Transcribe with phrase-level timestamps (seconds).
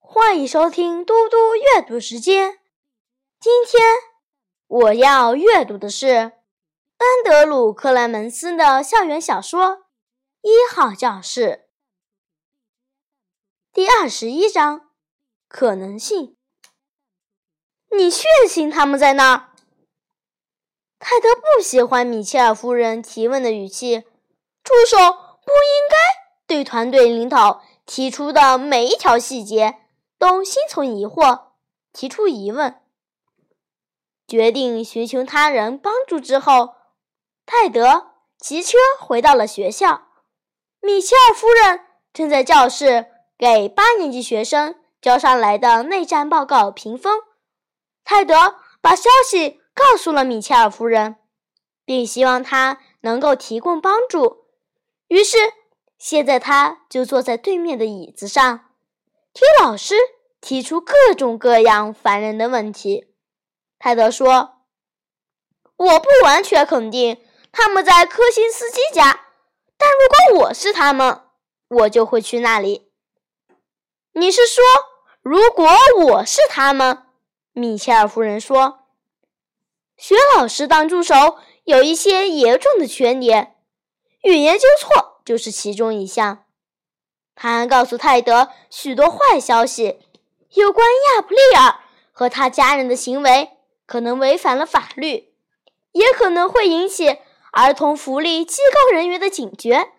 [0.00, 2.58] 欢迎收听嘟嘟阅读时间。
[3.40, 3.82] 今天
[4.66, 6.32] 我要阅读的是安
[7.24, 9.66] 德鲁·克莱门斯的校园小说
[10.42, 11.42] 《一号教室》
[13.72, 14.90] 第二十一章：
[15.48, 16.36] 可能性。
[17.90, 19.48] 你确信他们在那儿？
[20.98, 24.04] 泰德不喜欢米切尔夫人提问的语气。
[24.64, 25.96] 助手不应该
[26.46, 29.78] 对团队领导提出的每一条细节
[30.18, 31.52] 都心存疑惑，
[31.92, 32.82] 提出疑问。
[34.26, 36.74] 决定寻求他人帮助之后，
[37.46, 40.08] 泰德骑车回到了学校。
[40.80, 43.06] 米切尔夫人正在教室
[43.38, 47.20] 给八年级学生交上来的内战报告评分。
[48.04, 51.16] 泰德把消息告诉了米切尔夫人，
[51.84, 54.44] 并希望她能够提供帮助。
[55.08, 55.38] 于是，
[55.96, 58.67] 现在他就坐在对面的椅子上，
[59.32, 59.94] 听老师
[60.40, 63.12] 提出各种各样烦人的问题。
[63.78, 64.64] 泰德说
[65.76, 67.20] ：“我不完全肯定
[67.52, 69.26] 他们在科辛斯基家，
[69.76, 71.22] 但如果我是他们，
[71.68, 72.90] 我就会去那里。”
[74.12, 74.64] 你是说，
[75.22, 75.68] 如果
[76.06, 77.04] 我是他们？
[77.52, 78.86] 米切尔夫人说
[79.96, 83.56] ：“学老师当助手有一些严重的缺点。”
[84.22, 86.46] 语言纠错就是其中一项。
[87.40, 90.00] 他还告诉泰德许多坏消息，
[90.54, 91.76] 有关亚普利尔
[92.10, 93.50] 和他家人的行为
[93.86, 95.32] 可能违反了法律，
[95.92, 97.18] 也可能会引起
[97.52, 99.92] 儿童福利机构人员的警觉。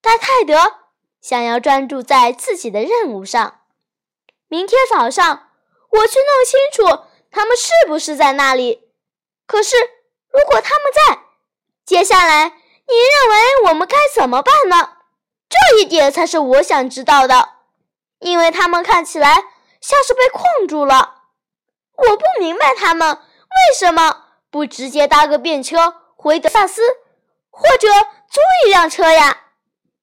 [0.00, 0.76] 但泰德
[1.20, 3.62] 想要专注在自己的任务上。
[4.46, 5.48] 明天早上
[5.90, 8.88] 我去弄清楚他们是不是在那里。
[9.46, 9.74] 可是
[10.28, 11.24] 如果他们在，
[11.84, 12.60] 接下来。
[12.86, 14.98] 你认为我们该怎么办呢？
[15.54, 17.50] 这一点才是我想知道的，
[18.18, 19.34] 因为他们看起来
[19.80, 21.22] 像是被困住了。
[21.96, 26.82] 我不明白他们为什么不直接搭个便车回德萨斯，
[27.50, 27.86] 或者
[28.28, 29.44] 租一辆车呀？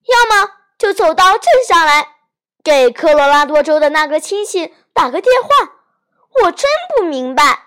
[0.05, 2.15] 要么就走到镇上来，
[2.63, 5.49] 给科罗拉多州的那个亲戚打个电话。
[6.43, 7.65] 我真不明白。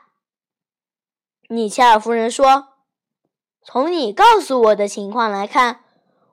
[1.48, 2.68] 米切尔夫人说。
[3.66, 5.83] 从你告诉我的情况来看，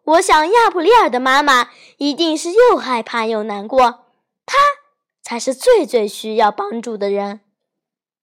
[0.04, 4.06] 我想亚普利尔的妈妈一定是又害怕又难过，
[4.46, 4.58] 她
[5.22, 7.42] 才是最最需要帮助的人。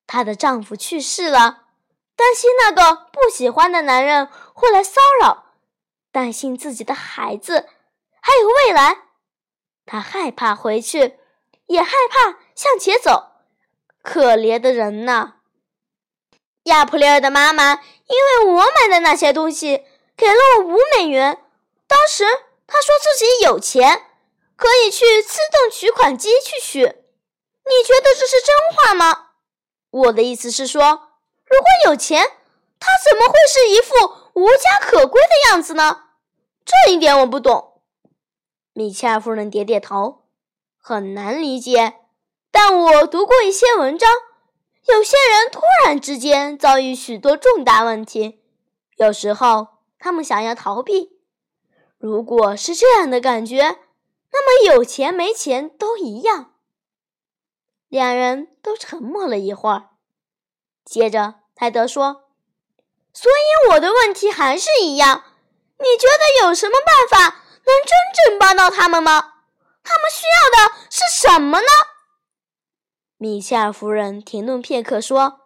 [0.06, 1.65] 她的丈夫去世了，
[2.17, 5.53] 担心那个不喜欢的男人会来骚扰，
[6.11, 7.69] 担心自己的孩子，
[8.21, 9.05] 还有未来。
[9.87, 11.19] 她害怕回去，
[11.67, 13.33] 也害怕向前走。
[14.03, 15.34] 可怜的人呐！
[16.65, 19.84] 亚普利尔的妈妈因为我买的那些东西
[20.17, 21.44] 给了我五美元。
[21.88, 22.25] 当时
[22.66, 24.04] 他说自己有钱，
[24.54, 26.82] 可以去自动取款机去取。
[26.82, 29.31] 你觉得这是真话吗？
[29.91, 30.82] 我的意思是说，
[31.47, 32.22] 如果有钱，
[32.78, 33.94] 他怎么会是一副
[34.34, 36.04] 无家可归的样子呢？
[36.65, 37.81] 这一点我不懂。
[38.75, 40.26] 米切尔夫人点点头，
[40.81, 41.94] 很难理解。
[42.50, 44.10] 但我读过一些文章。
[44.87, 48.41] 有些人突然之间遭遇许多重大问题，
[48.97, 49.66] 有时候
[49.99, 51.18] 他们想要逃避。
[51.99, 53.79] 如果是这样的感觉，
[54.33, 56.55] 那么有钱没钱都一样。
[57.89, 59.91] 两人都沉默了一会儿，
[60.85, 62.29] 接着泰德说
[63.13, 65.25] ：“所以我的问题还是一样，
[65.79, 69.35] 你觉得有什么办法能真正帮到他们吗？
[69.83, 71.67] 他们需要的是什么呢？”
[73.17, 75.41] 米切尔夫人停顿片刻说：“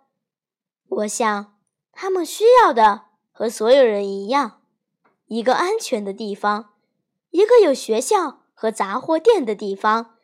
[0.88, 1.56] 我想，
[1.92, 4.61] 他们需要的和所有人一样，
[5.32, 6.74] 一个安全的地方，
[7.30, 10.18] 一个有学校和杂货店的地方，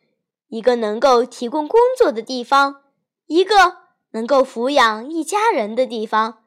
[0.49, 2.83] 一个能够提供工作的地方，
[3.25, 3.77] 一个
[4.11, 6.43] 能够抚养一家人的地方，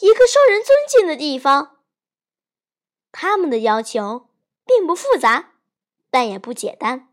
[0.00, 1.76] 一个受人尊敬的地方。
[3.12, 4.26] 他们的要求
[4.66, 5.52] 并不复杂，
[6.10, 7.08] 但也不简单。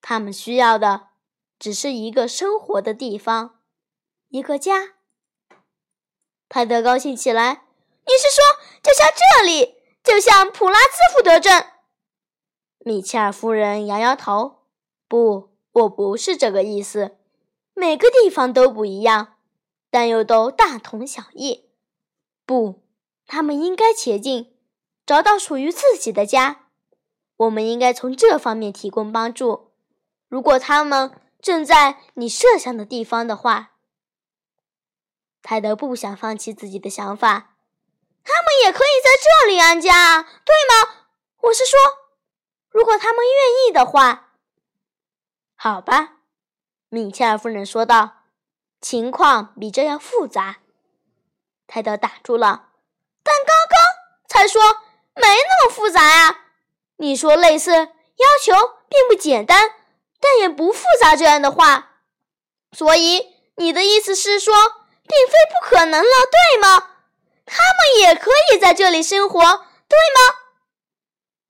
[0.00, 1.08] 他们需要的。”
[1.58, 3.58] 只是一个生活的地方，
[4.28, 4.94] 一个家。
[6.48, 7.64] 泰德高兴起来。
[8.06, 8.44] 你是说，
[8.80, 9.77] 就像这里，
[10.08, 11.66] 就像普拉兹福德镇？
[12.78, 14.60] 米切尔夫人摇摇头。
[15.06, 17.18] 不，我不是这个意思。
[17.74, 19.34] 每个地方都不一样，
[19.90, 21.68] 但又都大同小异。
[22.46, 22.80] 不，
[23.26, 24.56] 他们应该前进，
[25.04, 26.68] 找到属于自己的家。
[27.36, 29.72] 我们应该从这方面提供帮助。
[30.28, 31.12] 如果他们……
[31.40, 33.74] 正在你设想的地方的话，
[35.40, 37.57] 泰德不想放弃自己的想法。
[38.24, 41.06] 他们也可以在这里安家，对吗？
[41.42, 41.78] 我是说，
[42.70, 44.32] 如果他们愿意的话。
[45.56, 46.18] 好吧，
[46.88, 48.24] 米切尔夫人说道
[48.80, 50.58] ，“情况比这样复杂。”
[51.66, 52.68] 泰德打住了，
[53.22, 53.78] 但刚刚
[54.28, 54.62] 才说
[55.14, 56.46] 没那么复杂啊！
[56.96, 58.54] 你说类似要求
[58.88, 59.70] 并不简单，
[60.20, 62.00] 但也不复杂这样的话，
[62.72, 64.54] 所以你的意思是说，
[65.06, 66.97] 并非不可能了，对吗？
[67.48, 70.34] 他们也可以在这里生活，对吗？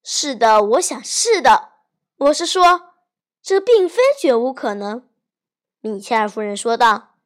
[0.02, 1.72] 是的，我想是的。
[2.16, 2.94] 我是说，
[3.42, 5.08] 这并非绝无可能。”
[5.80, 7.16] 米切尔夫人说道，“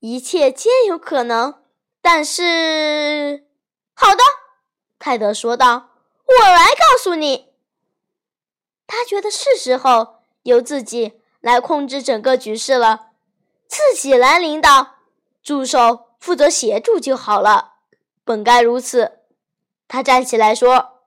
[0.00, 1.62] 一切皆有可能。
[2.02, 3.46] 但是，
[3.94, 4.22] 好的。”
[4.98, 5.90] 泰德说道
[6.26, 7.52] ，“我来告诉你。”
[8.86, 13.10] 他觉得是时候由自己来控制整个局势了，
[13.66, 14.96] 自己来领导，
[15.42, 17.74] 助手负责协助就好了。
[18.24, 19.20] 本该如此。
[19.88, 21.00] 他站起来说：“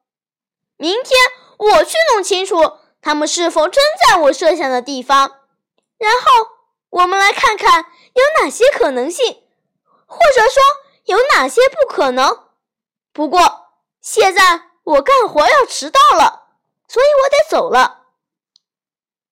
[0.76, 1.18] 明天
[1.58, 5.40] 我去弄清楚他们是否真在我设想的地方，
[5.98, 6.48] 然后
[6.90, 9.44] 我们来看看有哪些可能性，
[10.06, 10.62] 或者说
[11.06, 12.46] 有哪些不可能。
[13.14, 13.68] 不过
[14.02, 16.48] 现在我干活要迟到了，
[16.88, 18.02] 所以我得走了。”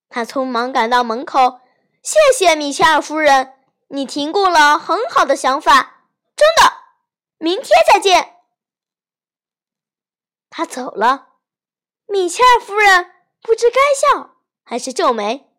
[0.09, 1.61] 他匆忙赶到门口，
[2.01, 3.53] 谢谢米切尔夫人，
[3.87, 6.05] 你提供了很好的想法，
[6.35, 6.80] 真的。
[7.41, 8.35] 明天再见。
[10.51, 11.29] 他走了，
[12.05, 13.11] 米切尔夫人
[13.41, 15.49] 不知该笑还是皱眉，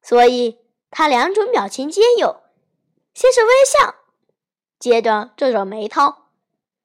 [0.00, 0.58] 所以
[0.90, 2.42] 她两种表情皆有：
[3.12, 3.96] 先是微笑，
[4.78, 6.14] 接着皱皱眉头，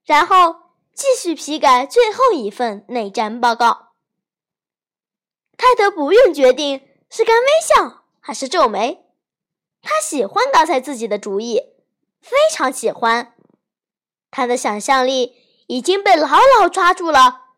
[0.03, 3.93] 然后继续批改最后一份内战报告。
[5.55, 9.05] 泰德不用决定是该微笑还是皱眉，
[9.81, 11.73] 他喜欢刚才自己的主意，
[12.19, 13.33] 非常喜欢。
[14.31, 15.35] 他的想象力
[15.67, 17.49] 已经被牢牢抓住了，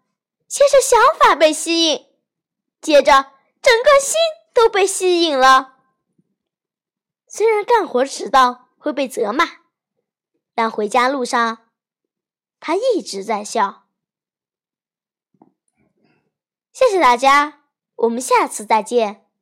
[0.48, 2.08] 先是想法被吸引，
[2.81, 3.31] 接着
[3.62, 4.16] 整个心
[4.54, 5.75] 都被吸引了。
[7.28, 9.46] 虽然干活迟到会被责骂，
[10.54, 11.70] 但回家路上
[12.60, 13.86] 他一直在笑。
[16.72, 17.62] 谢谢大家，
[17.96, 19.23] 我们下次再见。